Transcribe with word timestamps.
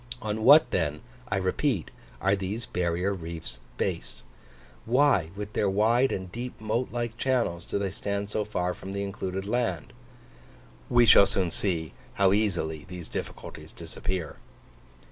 On 0.19 0.43
what 0.43 0.71
then, 0.71 1.01
I 1.29 1.37
repeat, 1.37 1.91
are 2.19 2.35
these 2.35 2.65
barrier 2.65 3.13
reefs 3.13 3.59
based? 3.77 4.23
Why, 4.87 5.29
with 5.35 5.53
their 5.53 5.69
wide 5.69 6.11
and 6.11 6.31
deep 6.31 6.59
moat 6.59 6.91
like 6.91 7.19
channels, 7.19 7.65
do 7.65 7.77
they 7.77 7.91
stand 7.91 8.31
so 8.31 8.43
far 8.43 8.73
from 8.73 8.93
the 8.93 9.03
included 9.03 9.45
land? 9.45 9.93
We 10.89 11.05
shall 11.05 11.27
soon 11.27 11.51
see 11.51 11.93
how 12.15 12.33
easily 12.33 12.83
these 12.87 13.09
difficulties 13.09 13.71
disappear. 13.71 14.37